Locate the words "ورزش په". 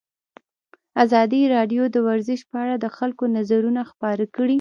2.07-2.57